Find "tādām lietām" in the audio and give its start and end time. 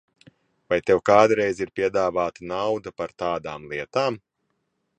3.25-4.19